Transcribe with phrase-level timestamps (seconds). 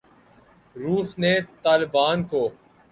[0.75, 2.47] روس نے طالبان کو